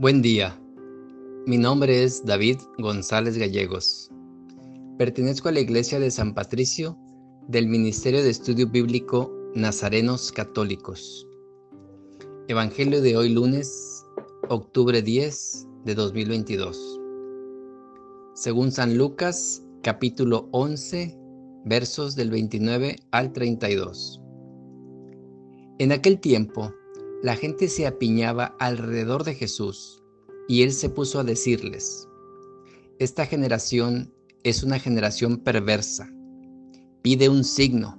Buen 0.00 0.22
día. 0.22 0.56
Mi 1.44 1.58
nombre 1.58 2.04
es 2.04 2.24
David 2.24 2.58
González 2.78 3.36
Gallegos. 3.36 4.12
Pertenezco 4.96 5.48
a 5.48 5.52
la 5.52 5.58
Iglesia 5.58 5.98
de 5.98 6.12
San 6.12 6.34
Patricio 6.34 6.96
del 7.48 7.66
Ministerio 7.66 8.22
de 8.22 8.30
Estudio 8.30 8.68
Bíblico 8.68 9.34
Nazarenos 9.56 10.30
Católicos. 10.30 11.26
Evangelio 12.46 13.02
de 13.02 13.16
hoy 13.16 13.30
lunes, 13.30 14.04
octubre 14.48 15.02
10 15.02 15.66
de 15.84 15.96
2022. 15.96 17.00
Según 18.34 18.70
San 18.70 18.96
Lucas, 18.96 19.64
capítulo 19.82 20.48
11, 20.52 21.18
versos 21.64 22.14
del 22.14 22.30
29 22.30 23.00
al 23.10 23.32
32. 23.32 24.22
En 25.80 25.90
aquel 25.90 26.20
tiempo, 26.20 26.72
la 27.20 27.34
gente 27.34 27.66
se 27.66 27.84
apiñaba 27.84 28.54
alrededor 28.60 29.24
de 29.24 29.34
Jesús 29.34 29.97
y 30.48 30.62
él 30.62 30.72
se 30.72 30.88
puso 30.88 31.20
a 31.20 31.24
decirles, 31.24 32.08
esta 32.98 33.26
generación 33.26 34.12
es 34.42 34.62
una 34.62 34.78
generación 34.78 35.38
perversa. 35.38 36.10
Pide 37.02 37.28
un 37.28 37.44
signo, 37.44 37.96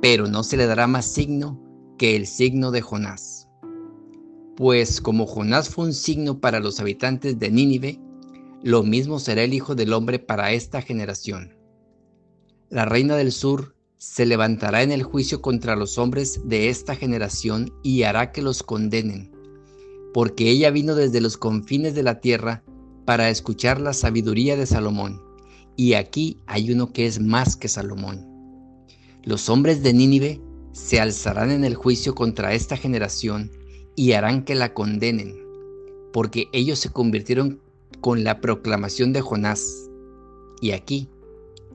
pero 0.00 0.28
no 0.28 0.42
se 0.42 0.56
le 0.56 0.66
dará 0.66 0.86
más 0.86 1.04
signo 1.04 1.60
que 1.98 2.16
el 2.16 2.26
signo 2.26 2.70
de 2.70 2.80
Jonás. 2.80 3.48
Pues 4.56 5.00
como 5.00 5.26
Jonás 5.26 5.68
fue 5.68 5.84
un 5.86 5.92
signo 5.92 6.40
para 6.40 6.60
los 6.60 6.80
habitantes 6.80 7.38
de 7.38 7.50
Nínive, 7.50 8.00
lo 8.62 8.82
mismo 8.82 9.18
será 9.18 9.42
el 9.42 9.52
Hijo 9.52 9.74
del 9.74 9.92
Hombre 9.92 10.18
para 10.18 10.52
esta 10.52 10.82
generación. 10.82 11.56
La 12.68 12.84
reina 12.84 13.16
del 13.16 13.32
sur 13.32 13.74
se 13.96 14.26
levantará 14.26 14.82
en 14.82 14.92
el 14.92 15.02
juicio 15.02 15.42
contra 15.42 15.76
los 15.76 15.98
hombres 15.98 16.40
de 16.44 16.68
esta 16.68 16.94
generación 16.94 17.72
y 17.82 18.04
hará 18.04 18.32
que 18.32 18.42
los 18.42 18.62
condenen, 18.62 19.32
porque 20.12 20.50
ella 20.50 20.70
vino 20.70 20.94
desde 20.94 21.20
los 21.20 21.36
confines 21.36 21.94
de 21.94 22.02
la 22.02 22.20
tierra 22.20 22.62
para 23.04 23.30
escuchar 23.30 23.80
la 23.80 23.92
sabiduría 23.92 24.56
de 24.56 24.66
Salomón, 24.66 25.20
y 25.76 25.94
aquí 25.94 26.38
hay 26.46 26.72
uno 26.72 26.92
que 26.92 27.06
es 27.06 27.20
más 27.20 27.56
que 27.56 27.68
Salomón. 27.68 28.26
Los 29.22 29.48
hombres 29.48 29.82
de 29.82 29.92
Nínive 29.92 30.40
se 30.72 31.00
alzarán 31.00 31.50
en 31.50 31.64
el 31.64 31.74
juicio 31.74 32.14
contra 32.14 32.54
esta 32.54 32.76
generación 32.76 33.50
y 33.96 34.12
harán 34.12 34.44
que 34.44 34.54
la 34.54 34.74
condenen, 34.74 35.36
porque 36.12 36.48
ellos 36.52 36.78
se 36.78 36.90
convirtieron 36.90 37.60
con 38.00 38.24
la 38.24 38.40
proclamación 38.40 39.12
de 39.12 39.20
Jonás, 39.20 39.64
y 40.60 40.72
aquí 40.72 41.08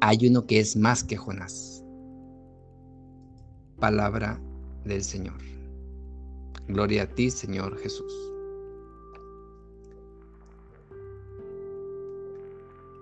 hay 0.01 0.27
uno 0.27 0.45
que 0.45 0.59
es 0.59 0.75
más 0.75 1.03
que 1.03 1.17
Jonás 1.17 1.75
palabra 3.79 4.39
del 4.83 5.03
Señor. 5.03 5.54
Gloria 6.67 7.03
a 7.03 7.07
ti, 7.07 7.29
Señor 7.29 7.77
Jesús. 7.79 8.11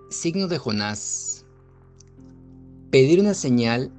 Signo 0.09 0.47
de 0.47 0.57
Jonás. 0.57 1.45
Pedir 2.91 3.19
una 3.19 3.33
señal 3.33 3.91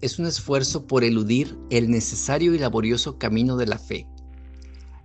es 0.00 0.18
un 0.18 0.26
esfuerzo 0.26 0.86
por 0.86 1.04
eludir 1.04 1.56
el 1.70 1.90
necesario 1.90 2.54
y 2.54 2.58
laborioso 2.58 3.18
camino 3.18 3.56
de 3.56 3.66
la 3.66 3.78
fe. 3.78 4.06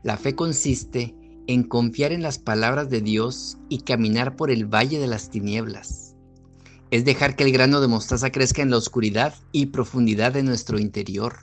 La 0.03 0.17
fe 0.17 0.35
consiste 0.35 1.15
en 1.47 1.63
confiar 1.63 2.11
en 2.11 2.21
las 2.21 2.39
palabras 2.39 2.89
de 2.89 3.01
Dios 3.01 3.57
y 3.69 3.81
caminar 3.81 4.35
por 4.35 4.51
el 4.51 4.65
valle 4.65 4.99
de 4.99 5.07
las 5.07 5.29
tinieblas 5.29 6.11
es 6.91 7.05
dejar 7.05 7.37
que 7.37 7.45
el 7.45 7.53
grano 7.53 7.79
de 7.79 7.87
mostaza 7.87 8.31
crezca 8.31 8.61
en 8.61 8.69
la 8.69 8.77
oscuridad 8.77 9.33
y 9.53 9.67
profundidad 9.67 10.33
de 10.33 10.43
nuestro 10.43 10.77
interior. 10.77 11.39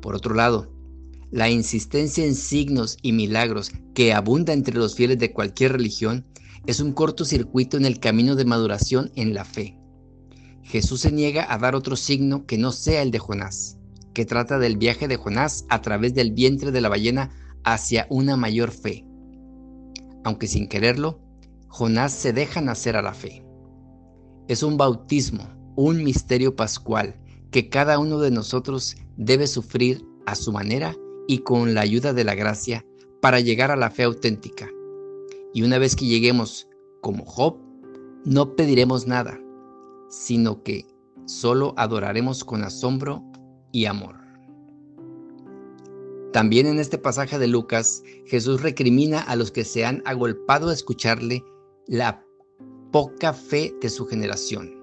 Por 0.00 0.14
otro 0.14 0.34
lado, 0.34 0.72
la 1.30 1.50
insistencia 1.50 2.24
en 2.24 2.34
signos 2.34 2.98
y 3.02 3.12
milagros 3.12 3.72
que 3.94 4.12
abunda 4.12 4.52
entre 4.52 4.76
los 4.76 4.94
fieles 4.94 5.18
de 5.18 5.32
cualquier 5.32 5.72
religión 5.72 6.24
es 6.66 6.80
un 6.80 6.92
cortocircuito 6.92 7.76
en 7.76 7.84
el 7.84 7.98
camino 7.98 8.36
de 8.36 8.44
maduración 8.44 9.10
en 9.16 9.34
la 9.34 9.44
fe. 9.44 9.76
Jesús 10.62 11.00
se 11.00 11.12
niega 11.12 11.52
a 11.52 11.58
dar 11.58 11.74
otro 11.74 11.96
signo 11.96 12.46
que 12.46 12.58
no 12.58 12.72
sea 12.72 13.02
el 13.02 13.10
de 13.10 13.18
Jonás, 13.18 13.78
que 14.14 14.24
trata 14.24 14.58
del 14.58 14.76
viaje 14.76 15.08
de 15.08 15.16
Jonás 15.16 15.64
a 15.68 15.80
través 15.80 16.14
del 16.14 16.32
vientre 16.32 16.72
de 16.72 16.80
la 16.80 16.88
ballena 16.88 17.30
hacia 17.64 18.06
una 18.10 18.36
mayor 18.36 18.70
fe. 18.70 19.04
Aunque 20.24 20.48
sin 20.48 20.68
quererlo, 20.68 21.20
Jonás 21.68 22.12
se 22.12 22.32
deja 22.32 22.60
nacer 22.60 22.96
a 22.96 23.02
la 23.02 23.14
fe. 23.14 23.44
Es 24.48 24.62
un 24.62 24.76
bautismo, 24.76 25.48
un 25.76 26.02
misterio 26.02 26.56
pascual 26.56 27.16
que 27.50 27.68
cada 27.68 27.98
uno 27.98 28.18
de 28.18 28.30
nosotros 28.30 28.96
debe 29.16 29.46
sufrir 29.46 30.04
a 30.26 30.34
su 30.34 30.52
manera 30.52 30.96
y 31.26 31.38
con 31.38 31.74
la 31.74 31.82
ayuda 31.82 32.12
de 32.12 32.24
la 32.24 32.34
gracia 32.34 32.84
para 33.20 33.40
llegar 33.40 33.70
a 33.70 33.76
la 33.76 33.90
fe 33.90 34.04
auténtica. 34.04 34.70
Y 35.52 35.62
una 35.62 35.78
vez 35.78 35.96
que 35.96 36.06
lleguemos 36.06 36.68
como 37.00 37.24
Job, 37.24 37.56
no 38.24 38.56
pediremos 38.56 39.06
nada, 39.06 39.40
sino 40.08 40.62
que 40.62 40.86
solo 41.26 41.74
adoraremos 41.76 42.44
con 42.44 42.64
asombro 42.64 43.22
y 43.72 43.86
amor. 43.86 44.16
También 46.32 46.66
en 46.66 46.78
este 46.78 46.98
pasaje 46.98 47.38
de 47.38 47.46
Lucas, 47.46 48.02
Jesús 48.26 48.62
recrimina 48.62 49.20
a 49.20 49.36
los 49.36 49.50
que 49.50 49.64
se 49.64 49.86
han 49.86 50.02
agolpado 50.04 50.68
a 50.68 50.74
escucharle 50.74 51.42
la 51.86 52.22
poca 52.92 53.32
fe 53.32 53.74
de 53.80 53.88
su 53.88 54.06
generación. 54.06 54.74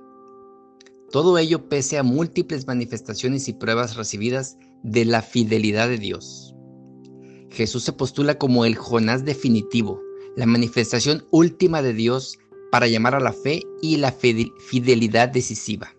Todo 1.12 1.38
ello 1.38 1.70
pese 1.70 2.00
a 2.00 2.03
múltiples 2.03 2.66
manifestaciones 2.66 3.48
y 3.48 3.53
pruebas 3.53 3.96
recibidas 3.96 4.58
de 4.84 5.06
la 5.06 5.22
fidelidad 5.22 5.90
de 5.90 5.98
Dios. 5.98 6.56
Jesús 7.50 7.84
se 7.84 7.94
postula 7.94 8.38
como 8.38 8.66
el 8.66 8.76
Jonás 8.76 9.26
definitivo, 9.26 10.02
la 10.36 10.46
manifestación 10.46 11.26
última 11.32 11.82
de 11.82 11.94
Dios 11.94 12.38
para 12.72 12.88
llamar 12.88 13.16
a 13.16 13.20
la 13.20 13.34
fe 13.34 13.62
y 13.82 13.98
la 13.98 14.12
fidelidad 14.12 15.30
decisiva. 15.30 15.96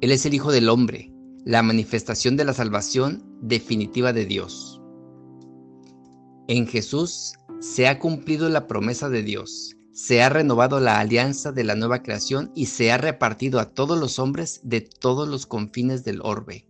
Él 0.00 0.12
es 0.12 0.26
el 0.26 0.34
Hijo 0.34 0.52
del 0.52 0.68
Hombre, 0.68 1.12
la 1.44 1.62
manifestación 1.62 2.36
de 2.36 2.44
la 2.44 2.52
salvación 2.52 3.24
definitiva 3.40 4.12
de 4.12 4.26
Dios. 4.26 4.80
En 6.48 6.66
Jesús 6.66 7.34
se 7.60 7.88
ha 7.88 7.98
cumplido 7.98 8.48
la 8.48 8.66
promesa 8.66 9.08
de 9.08 9.22
Dios 9.22 9.78
se 9.98 10.22
ha 10.22 10.28
renovado 10.28 10.78
la 10.78 11.00
alianza 11.00 11.50
de 11.50 11.64
la 11.64 11.74
nueva 11.74 12.04
creación 12.04 12.52
y 12.54 12.66
se 12.66 12.92
ha 12.92 12.98
repartido 12.98 13.58
a 13.58 13.74
todos 13.74 13.98
los 13.98 14.20
hombres 14.20 14.60
de 14.62 14.80
todos 14.80 15.26
los 15.26 15.44
confines 15.44 16.04
del 16.04 16.20
orbe. 16.22 16.67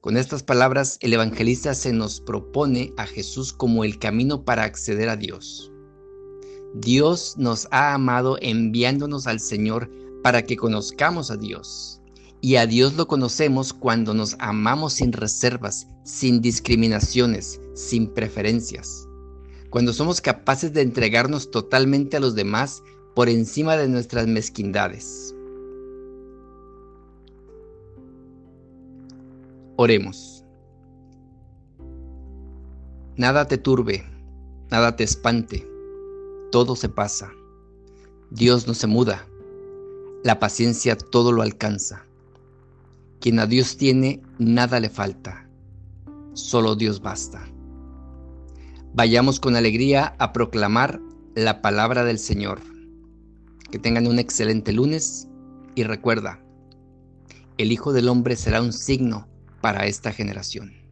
Con 0.00 0.16
estas 0.16 0.42
palabras, 0.42 0.98
el 1.00 1.12
evangelista 1.12 1.74
se 1.74 1.92
nos 1.92 2.20
propone 2.20 2.92
a 2.96 3.06
Jesús 3.06 3.52
como 3.52 3.84
el 3.84 3.98
camino 3.98 4.44
para 4.44 4.64
acceder 4.64 5.08
a 5.08 5.16
Dios. 5.16 5.72
Dios 6.74 7.34
nos 7.36 7.66
ha 7.70 7.94
amado 7.94 8.38
enviándonos 8.40 9.26
al 9.26 9.40
Señor 9.40 9.90
para 10.22 10.42
que 10.42 10.56
conozcamos 10.56 11.30
a 11.30 11.36
Dios. 11.36 12.00
Y 12.40 12.56
a 12.56 12.66
Dios 12.66 12.94
lo 12.94 13.08
conocemos 13.08 13.72
cuando 13.72 14.14
nos 14.14 14.36
amamos 14.38 14.94
sin 14.94 15.12
reservas, 15.12 15.88
sin 16.04 16.40
discriminaciones, 16.40 17.60
sin 17.74 18.06
preferencias 18.06 19.08
cuando 19.70 19.92
somos 19.92 20.20
capaces 20.20 20.72
de 20.72 20.82
entregarnos 20.82 21.50
totalmente 21.50 22.16
a 22.16 22.20
los 22.20 22.34
demás 22.34 22.82
por 23.14 23.28
encima 23.28 23.76
de 23.76 23.88
nuestras 23.88 24.26
mezquindades. 24.26 25.34
Oremos. 29.80 30.44
Nada 33.16 33.46
te 33.46 33.58
turbe, 33.58 34.04
nada 34.72 34.96
te 34.96 35.04
espante, 35.04 35.64
todo 36.50 36.74
se 36.74 36.88
pasa. 36.88 37.30
Dios 38.32 38.66
no 38.66 38.74
se 38.74 38.88
muda, 38.88 39.24
la 40.24 40.40
paciencia 40.40 40.98
todo 40.98 41.30
lo 41.30 41.42
alcanza. 41.42 42.04
Quien 43.20 43.38
a 43.38 43.46
Dios 43.46 43.76
tiene, 43.76 44.20
nada 44.40 44.80
le 44.80 44.90
falta, 44.90 45.48
solo 46.32 46.74
Dios 46.74 47.00
basta. 47.00 47.48
Vayamos 48.94 49.38
con 49.38 49.54
alegría 49.54 50.16
a 50.18 50.32
proclamar 50.32 51.00
la 51.36 51.62
palabra 51.62 52.02
del 52.02 52.18
Señor. 52.18 52.58
Que 53.70 53.78
tengan 53.78 54.08
un 54.08 54.18
excelente 54.18 54.72
lunes 54.72 55.28
y 55.76 55.84
recuerda, 55.84 56.42
el 57.58 57.70
Hijo 57.70 57.92
del 57.92 58.08
Hombre 58.08 58.34
será 58.34 58.60
un 58.60 58.72
signo 58.72 59.28
para 59.60 59.86
esta 59.86 60.12
generación. 60.12 60.87